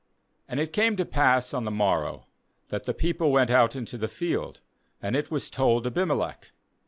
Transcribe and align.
^And 0.49 0.57
it 0.59 0.73
came 0.73 0.95
to 0.95 1.05
pass 1.05 1.53
on 1.53 1.63
the 1.63 1.69
mor 1.69 2.01
row, 2.01 2.25
that 2.69 2.85
the 2.85 2.93
people 2.95 3.31
went 3.31 3.51
out 3.51 3.75
into 3.75 3.99
the 3.99 4.07
field; 4.07 4.59
and 4.99 5.15
it 5.15 5.29
was 5.29 5.47
told 5.51 5.85
Abimelech. 5.85 6.51